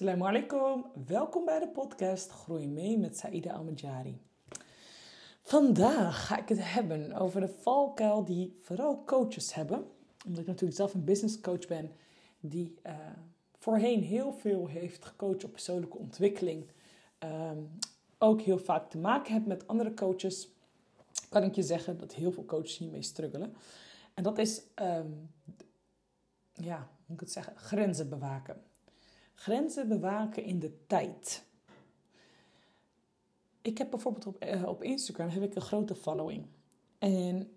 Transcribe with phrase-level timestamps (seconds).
[0.00, 4.20] Assalamu alaikum, welkom bij de podcast Groei mee met Saïda Almajari.
[5.42, 9.84] Vandaag ga ik het hebben over de valkuil die vooral coaches hebben.
[10.26, 11.92] Omdat ik natuurlijk zelf een business coach ben
[12.40, 12.92] die uh,
[13.58, 16.70] voorheen heel veel heeft gecoacht op persoonlijke ontwikkeling.
[17.18, 17.70] Um,
[18.18, 20.48] ook heel vaak te maken heb met andere coaches.
[21.28, 23.54] Kan ik je zeggen dat heel veel coaches hiermee struggelen.
[24.14, 25.30] En dat is, um,
[26.52, 28.68] ja, hoe moet ik het zeggen, grenzen bewaken.
[29.40, 31.44] Grenzen bewaken in de tijd.
[33.62, 36.46] Ik heb bijvoorbeeld op, uh, op Instagram heb ik een grote following.
[36.98, 37.50] En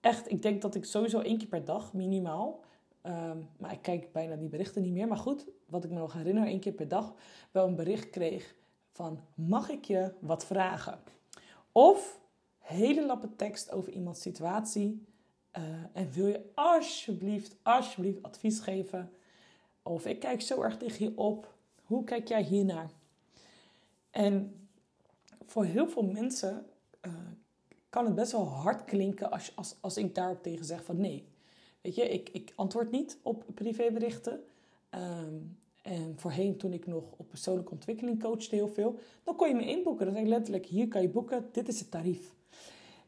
[0.00, 2.64] echt, ik denk dat ik sowieso één keer per dag minimaal.
[3.02, 5.08] Um, maar ik kijk bijna die berichten niet meer.
[5.08, 7.14] Maar goed, wat ik me nog herinner, één keer per dag
[7.50, 8.54] wel een bericht kreeg
[8.90, 11.00] van mag ik je wat vragen?
[11.72, 12.20] Of
[12.58, 15.06] hele lappe tekst over iemands situatie.
[15.58, 19.12] Uh, en wil je alsjeblieft, alsjeblieft advies geven?
[19.82, 21.54] Of ik kijk zo erg tegen je op.
[21.84, 22.90] Hoe kijk jij hiernaar?
[24.10, 24.66] En
[25.46, 26.66] voor heel veel mensen
[27.06, 27.12] uh,
[27.88, 31.24] kan het best wel hard klinken als, als, als ik daarop tegen zeg van nee.
[31.80, 34.44] Weet je, ik, ik antwoord niet op privéberichten.
[34.90, 39.54] Um, en voorheen, toen ik nog op persoonlijke ontwikkeling coachte heel veel, dan kon je
[39.54, 40.04] me inboeken.
[40.04, 42.34] Dan zei ik letterlijk, hier kan je boeken, dit is het tarief.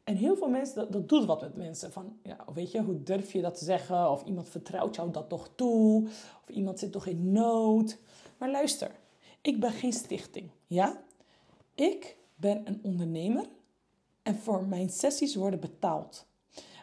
[0.05, 1.93] En heel veel mensen, dat, dat doet wat met mensen.
[1.93, 4.11] Van, ja, weet je, hoe durf je dat te zeggen?
[4.11, 6.05] Of iemand vertrouwt jou dat toch toe?
[6.43, 7.99] Of iemand zit toch in nood?
[8.39, 8.91] Maar luister,
[9.41, 11.03] ik ben geen stichting, ja?
[11.75, 13.49] Ik ben een ondernemer
[14.23, 16.27] en voor mijn sessies worden betaald.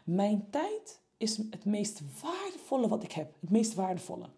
[0.06, 3.34] Mijn tijd is het meest waardevolle wat ik heb.
[3.40, 4.30] Het meest waardevolle.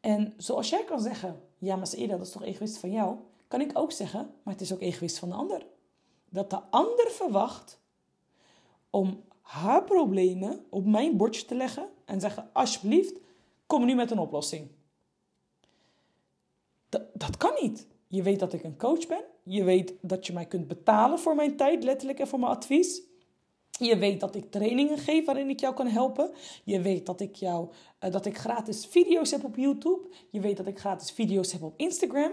[0.00, 3.16] En zoals jij kan zeggen, ja, maar Saïda, dat is toch egoïst van jou?
[3.48, 5.66] Kan ik ook zeggen, maar het is ook egoïst van de ander.
[6.28, 7.80] Dat de ander verwacht
[8.90, 13.18] om haar problemen op mijn bordje te leggen en zeggen, alsjeblieft,
[13.66, 14.68] kom nu met een oplossing.
[16.88, 17.86] Dat, dat kan niet.
[18.06, 19.24] Je weet dat ik een coach ben.
[19.42, 23.02] Je weet dat je mij kunt betalen voor mijn tijd, letterlijk, en voor mijn advies.
[23.70, 26.30] Je weet dat ik trainingen geef waarin ik jou kan helpen.
[26.64, 27.68] Je weet dat ik, jou,
[28.04, 30.08] uh, dat ik gratis video's heb op YouTube.
[30.30, 32.32] Je weet dat ik gratis video's heb op Instagram.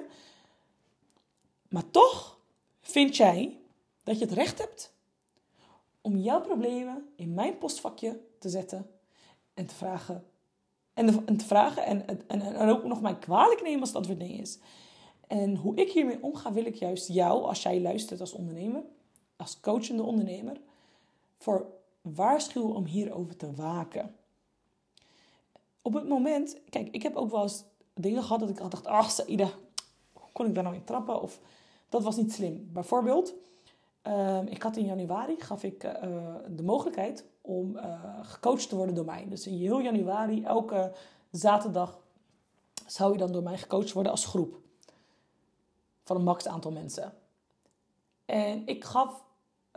[1.69, 2.39] Maar toch
[2.81, 3.59] vind jij
[4.05, 4.93] dat je het recht hebt
[6.01, 8.89] om jouw problemen in mijn postvakje te zetten
[9.53, 10.25] en te vragen.
[10.93, 14.33] En, te vragen en, en, en ook nog mij kwalijk nemen als het antwoord nee
[14.33, 14.59] is.
[15.27, 18.83] En hoe ik hiermee omga, wil ik juist jou, als jij luistert als ondernemer,
[19.35, 20.57] als coachende ondernemer,
[21.37, 21.67] voor
[22.01, 24.15] waarschuwen om hierover te waken.
[25.81, 28.85] Op het moment, kijk, ik heb ook wel eens dingen gehad dat ik had dacht,
[28.85, 29.49] ach Saïda,
[30.13, 31.21] hoe kon ik daar nou in trappen?
[31.21, 31.39] Of
[31.89, 32.69] dat was niet slim.
[32.73, 33.33] Bijvoorbeeld,
[34.07, 35.91] uh, ik had in januari, gaf ik uh,
[36.47, 39.25] de mogelijkheid om uh, gecoacht te worden door mij.
[39.29, 40.91] Dus in heel januari, elke
[41.31, 41.99] zaterdag,
[42.85, 44.59] zou je dan door mij gecoacht worden als groep.
[46.03, 47.13] Van een max aantal mensen.
[48.25, 49.23] En ik gaf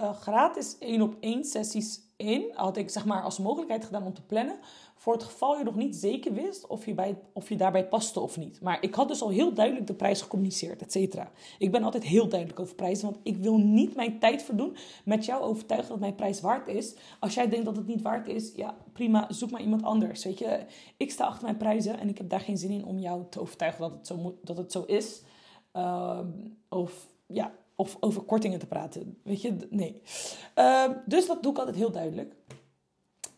[0.01, 2.53] uh, gratis één op één sessies in.
[2.55, 4.59] Had ik zeg maar als mogelijkheid gedaan om te plannen.
[4.99, 8.21] Voor het geval je nog niet zeker wist of je, bij, of je daarbij paste
[8.21, 8.61] of niet.
[8.61, 11.31] Maar ik had dus al heel duidelijk de prijs gecommuniceerd, et cetera.
[11.59, 13.05] Ik ben altijd heel duidelijk over prijzen.
[13.05, 16.95] Want ik wil niet mijn tijd verdoen met jou overtuigen dat mijn prijs waard is.
[17.21, 20.25] Als jij denkt dat het niet waard is, ja prima, zoek maar iemand anders.
[20.25, 20.65] Weet je,
[20.97, 23.41] ik sta achter mijn prijzen en ik heb daar geen zin in om jou te
[23.41, 25.23] overtuigen dat het zo, moet, dat het zo is.
[25.77, 26.21] Uh,
[26.69, 29.19] of ja, of over kortingen te praten.
[29.23, 30.03] Weet je, nee.
[30.57, 32.35] Uh, dus dat doe ik altijd heel duidelijk.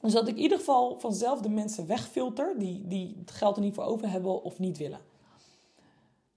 [0.00, 3.62] Dus dat ik in ieder geval vanzelf de mensen wegfilter die, die het geld er
[3.62, 5.00] niet voor over hebben of niet willen.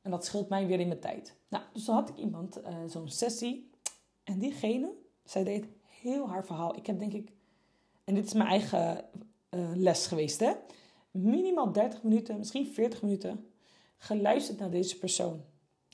[0.01, 1.35] En dat scheelt mij weer in mijn tijd.
[1.47, 3.69] Nou, dus dan had ik iemand, uh, zo'n sessie.
[4.23, 6.75] En diegene, zij deed heel haar verhaal.
[6.75, 7.31] Ik heb denk ik,
[8.03, 9.06] en dit is mijn eigen
[9.50, 10.53] uh, les geweest hè.
[11.12, 13.47] Minimaal 30 minuten, misschien 40 minuten
[13.97, 15.41] geluisterd naar deze persoon.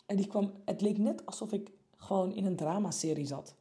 [0.06, 3.56] En die kwam, het leek net alsof ik gewoon in een dramaserie zat.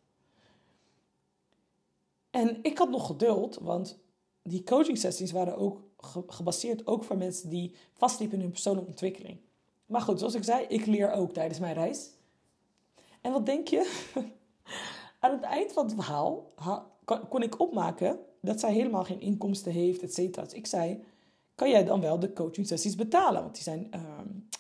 [2.39, 3.99] En ik had nog geduld, want
[4.43, 5.81] die coaching sessies waren ook
[6.27, 9.41] gebaseerd ook voor mensen die vastliepen in hun persoonlijke ontwikkeling.
[9.87, 12.11] Maar goed, zoals ik zei, ik leer ook tijdens mijn reis.
[13.21, 14.09] En wat denk je?
[15.21, 16.53] Aan het eind van het verhaal
[17.29, 20.45] kon ik opmaken dat zij helemaal geen inkomsten heeft, et cetera.
[20.45, 21.05] Dus ik zei,
[21.55, 23.43] kan jij dan wel de coaching sessies betalen?
[23.43, 24.01] Want die zijn uh,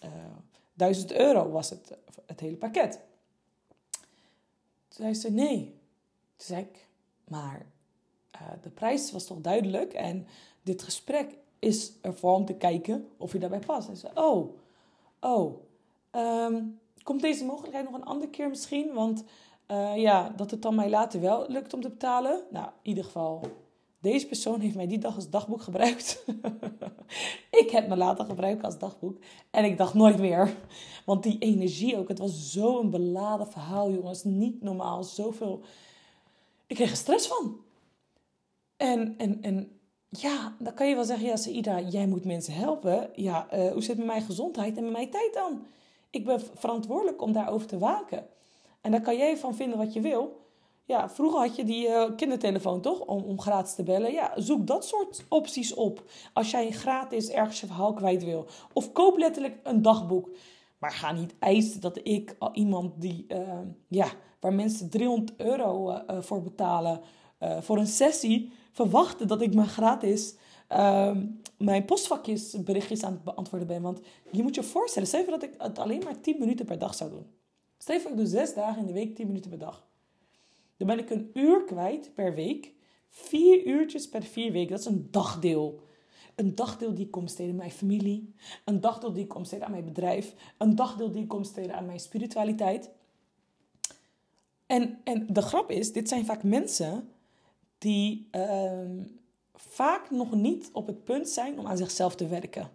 [0.04, 0.36] uh,
[0.74, 3.00] 1000 euro was het, het hele pakket.
[4.88, 5.64] Toen zei ze nee.
[6.36, 6.87] Toen zei ik,
[7.30, 7.66] maar
[8.34, 10.26] uh, de prijs was toch duidelijk en
[10.62, 13.88] dit gesprek is ervoor om te kijken of je daarbij past.
[13.88, 14.56] En ze oh,
[15.20, 15.54] oh,
[16.12, 18.92] um, komt deze mogelijkheid nog een andere keer misschien?
[18.92, 19.24] Want
[19.70, 22.42] uh, ja, dat het dan mij later wel lukt om te betalen.
[22.50, 23.40] Nou, in ieder geval,
[24.00, 26.24] Deze persoon heeft mij die dag als dagboek gebruikt.
[27.62, 29.18] ik heb me laten gebruiken als dagboek.
[29.50, 30.54] En ik dacht nooit meer.
[31.04, 34.24] Want die energie ook, het was zo'n beladen verhaal, jongens.
[34.24, 35.62] Niet normaal, zoveel.
[36.68, 37.60] Ik kreeg er stress van.
[38.76, 43.10] En, en, en ja, dan kan je wel zeggen, ja, Saida, jij moet mensen helpen.
[43.14, 45.66] Ja, uh, hoe zit het met mijn gezondheid en met mijn tijd dan?
[46.10, 48.26] Ik ben verantwoordelijk om daarover te waken.
[48.80, 50.46] En daar kan jij van vinden wat je wil.
[50.84, 53.00] Ja, vroeger had je die uh, kindertelefoon toch?
[53.00, 54.12] Om, om gratis te bellen.
[54.12, 56.02] Ja, zoek dat soort opties op.
[56.32, 58.46] Als jij gratis ergens je verhaal kwijt wil.
[58.72, 60.28] Of koop letterlijk een dagboek.
[60.78, 63.58] Maar ga niet eisen dat ik iemand die, uh,
[63.88, 64.08] ja,
[64.40, 67.00] waar mensen 300 euro uh, voor betalen
[67.60, 70.34] voor een sessie, verwachten dat ik maar gratis
[70.68, 71.26] ehm,
[71.58, 73.82] mijn postvakjes berichtjes aan het beantwoorden ben.
[73.82, 76.94] Want je moet je voorstellen, stel dat ik het alleen maar 10 minuten per dag
[76.94, 77.26] zou doen.
[77.78, 79.86] Stel ik doe 6 dagen in de week 10 minuten per dag.
[80.76, 82.72] Dan ben ik een uur kwijt per week.
[83.08, 84.70] Vier uurtjes per vier weken.
[84.70, 85.80] Dat is een dagdeel.
[86.38, 88.34] Een dagdeel die ik kom aan mijn familie.
[88.64, 90.34] Een dagdeel die ik kom aan mijn bedrijf.
[90.58, 92.90] Een dagdeel die ik kom aan mijn spiritualiteit.
[94.66, 97.08] En, en de grap is, dit zijn vaak mensen
[97.78, 98.80] die uh,
[99.54, 102.70] vaak nog niet op het punt zijn om aan zichzelf te werken.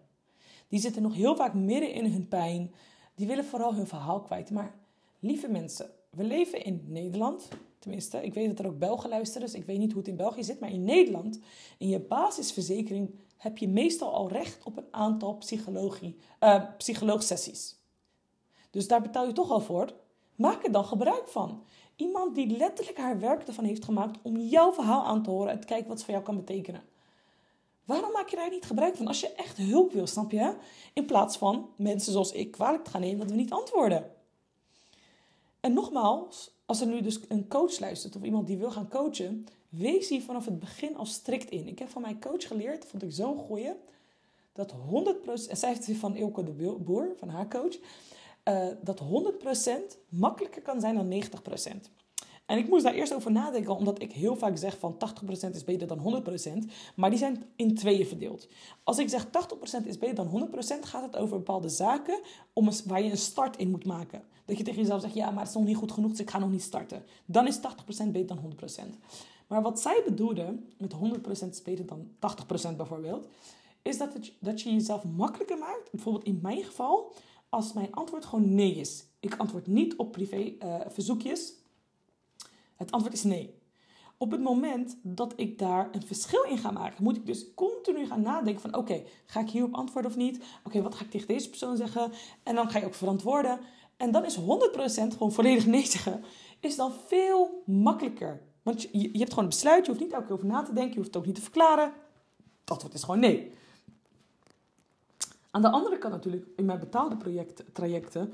[0.68, 2.74] Die zitten nog heel vaak midden in hun pijn.
[3.16, 4.51] Die willen vooral hun verhaal kwijt.
[4.51, 4.75] Maar
[5.19, 7.48] lieve mensen, we leven in Nederland.
[7.80, 10.16] Tenminste, ik weet dat er ook Belgen luisteren, dus ik weet niet hoe het in
[10.16, 10.59] België zit.
[10.59, 11.39] Maar in Nederland,
[11.77, 13.09] in je basisverzekering,
[13.44, 17.75] heb je meestal al recht op een aantal psychologie, uh, psycholoogsessies.
[18.69, 19.94] Dus daar betaal je toch al voor.
[20.36, 21.63] Maak er dan gebruik van.
[21.95, 25.60] Iemand die letterlijk haar werk ervan heeft gemaakt om jouw verhaal aan te horen en
[25.60, 26.84] te kijken wat het voor jou kan betekenen.
[27.86, 30.56] Waarom maak je daar niet gebruik van als je echt hulp wil, snap je?
[30.94, 34.12] In plaats van mensen zoals ik kwalijk te gaan nemen dat we niet antwoorden.
[35.60, 39.48] En nogmaals, als er nu dus een coach luistert of iemand die wil gaan coachen,
[39.77, 41.67] wees hier vanaf het begin al strikt in.
[41.67, 43.71] Ik heb van mijn coach geleerd, vond ik zo'n goeie,
[44.53, 47.75] dat 100%, en zij heeft van Ilke de Boer, van haar coach,
[48.49, 51.89] uh, dat 100% makkelijker kan zijn dan 90%.
[52.45, 54.97] En ik moest daar eerst over nadenken, omdat ik heel vaak zeg van
[55.47, 56.23] 80% is beter dan
[56.65, 58.47] 100%, maar die zijn in tweeën verdeeld.
[58.83, 59.29] Als ik zeg 80%
[59.85, 62.19] is beter dan 100%, gaat het over bepaalde zaken
[62.53, 64.23] om waar je een start in moet maken.
[64.45, 66.29] Dat je tegen jezelf zegt, ja, maar het is nog niet goed genoeg, dus ik
[66.29, 67.03] ga nog niet starten.
[67.25, 67.61] Dan is 80%
[68.11, 68.97] beter dan 100%.
[69.48, 70.94] Maar wat zij bedoelde met
[71.45, 72.07] 100% is beter dan
[72.74, 73.28] 80% bijvoorbeeld,
[73.81, 75.92] is dat, het, dat je jezelf makkelijker maakt.
[75.92, 77.13] Bijvoorbeeld in mijn geval,
[77.50, 79.06] als mijn antwoord gewoon nee is.
[79.19, 81.54] Ik antwoord niet op privé uh, verzoekjes.
[82.75, 83.62] Het antwoord is nee.
[84.18, 88.06] Op het moment dat ik daar een verschil in ga maken, moet ik dus continu
[88.06, 90.44] gaan nadenken van oké, ga ik hierop antwoorden of niet?
[90.63, 92.12] Oké, wat ga ik tegen deze persoon zeggen?
[92.44, 93.60] En dan ga je ook verantwoorden.
[93.98, 96.24] En dan is 100% gewoon volledig nee zeggen,
[96.60, 98.42] is dan veel makkelijker.
[98.63, 100.92] Want je, hebt gewoon een besluit, je hoeft niet elke keer over na te denken,
[100.92, 101.94] je hoeft het ook niet te verklaren.
[102.62, 103.54] Het antwoord is gewoon nee.
[105.51, 108.33] Aan de andere kant natuurlijk, in mijn betaalde project, trajecten,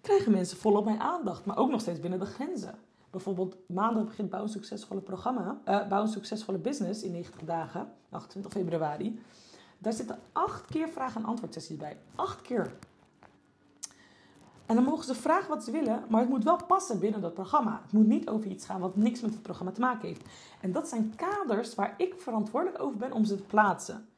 [0.00, 2.78] krijgen mensen volop mijn aandacht, maar ook nog steeds binnen de grenzen.
[3.10, 7.92] Bijvoorbeeld maandag begint Bouw een Succesvolle programma, uh, Bouw een Succesvolle Business in 90 dagen,
[8.10, 9.20] 28 februari.
[9.78, 11.96] Daar zitten acht keer vraag- en antwoordsessies bij.
[12.14, 12.72] Acht keer.
[14.66, 17.34] En dan mogen ze vragen wat ze willen, maar het moet wel passen binnen dat
[17.34, 17.80] programma.
[17.82, 20.22] Het moet niet over iets gaan wat niks met het programma te maken heeft.
[20.60, 24.08] En dat zijn kaders waar ik verantwoordelijk over ben om ze te plaatsen.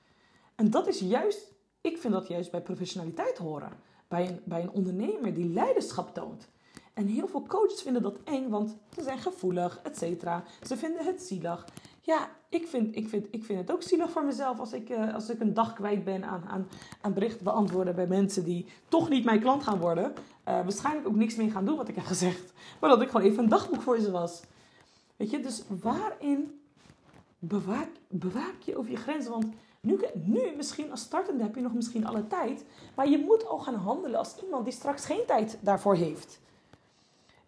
[0.54, 3.72] En dat is juist, ik vind dat juist bij professionaliteit horen.
[4.08, 6.48] Bij een, bij een ondernemer die leiderschap toont.
[6.94, 10.44] En heel veel coaches vinden dat eng, want ze zijn gevoelig, et cetera.
[10.62, 11.67] Ze vinden het zielig.
[12.08, 15.15] Ja, ik vind, ik, vind, ik vind het ook zielig voor mezelf als ik, uh,
[15.15, 16.69] als ik een dag kwijt ben aan, aan,
[17.00, 20.05] aan berichten beantwoorden bij mensen die toch niet mijn klant gaan worden.
[20.05, 22.53] Uh, waarschijnlijk ook niks meer gaan doen wat ik heb gezegd.
[22.81, 24.43] Maar dat ik gewoon even een dagboek voor ze was.
[25.17, 26.60] Weet je, dus waarin
[27.38, 29.31] bewaak, bewaak je over je grenzen?
[29.31, 29.46] Want
[29.81, 32.65] nu, nu misschien als startende heb je nog misschien alle tijd.
[32.94, 36.41] Maar je moet al gaan handelen als iemand die straks geen tijd daarvoor heeft.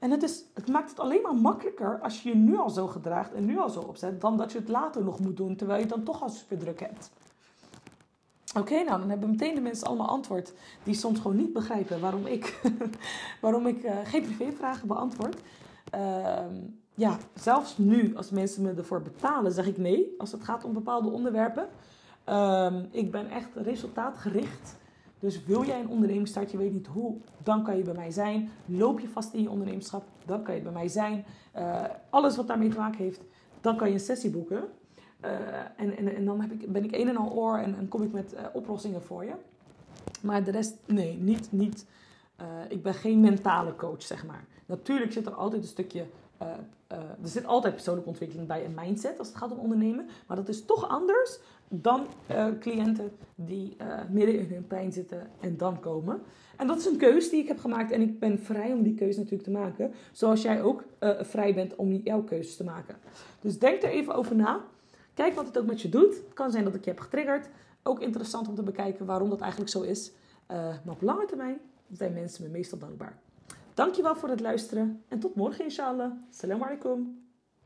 [0.00, 2.86] En het, is, het maakt het alleen maar makkelijker als je je nu al zo
[2.86, 5.80] gedraagt en nu al zo opzet, dan dat je het later nog moet doen, terwijl
[5.80, 7.10] je dan toch al super druk hebt.
[8.58, 10.52] Oké, nou dan hebben meteen de mensen allemaal antwoord
[10.82, 12.60] die soms gewoon niet begrijpen waarom ik,
[13.40, 15.40] waarom ik uh, geen privévragen beantwoord.
[15.94, 16.38] Uh,
[16.94, 20.72] ja, zelfs nu, als mensen me ervoor betalen, zeg ik nee als het gaat om
[20.72, 21.68] bepaalde onderwerpen.
[22.28, 24.76] Uh, ik ben echt resultaatgericht.
[25.20, 28.10] Dus wil jij een onderneming starten, je weet niet hoe, dan kan je bij mij
[28.10, 28.50] zijn.
[28.64, 31.24] Loop je vast in je ondernemerschap, dan kan je bij mij zijn.
[31.56, 33.20] Uh, alles wat daarmee te maken heeft,
[33.60, 34.64] dan kan je een sessie boeken.
[35.24, 35.30] Uh,
[35.76, 38.02] en, en, en dan heb ik, ben ik een en al oor en, en kom
[38.02, 39.32] ik met uh, oplossingen voor je.
[40.22, 41.52] Maar de rest, nee, niet.
[41.52, 41.86] niet
[42.68, 44.44] ik ben geen mentale coach, zeg maar.
[44.66, 46.06] Natuurlijk zit er altijd een stukje
[46.92, 50.08] uh, er zit altijd persoonlijke ontwikkeling bij een mindset als het gaat om ondernemen.
[50.26, 55.30] Maar dat is toch anders dan uh, cliënten die uh, midden in hun pijn zitten
[55.40, 56.22] en dan komen.
[56.56, 57.90] En dat is een keuze die ik heb gemaakt.
[57.90, 59.92] En ik ben vrij om die keuze natuurlijk te maken.
[60.12, 60.84] Zoals jij ook
[61.20, 62.96] vrij bent om jouw keuzes te maken.
[63.40, 64.64] Dus denk er even over na.
[65.14, 66.22] Kijk wat het ook met je doet.
[66.34, 67.48] Kan zijn dat ik je heb getriggerd.
[67.82, 70.12] Ook interessant om te bekijken waarom dat eigenlijk zo is.
[70.48, 71.60] maar op lange termijn
[71.92, 73.18] zijn mensen me meestal dankbaar.
[73.80, 76.12] Dankjewel voor het luisteren en tot morgen inshallah.
[76.30, 77.29] Salam alaikum.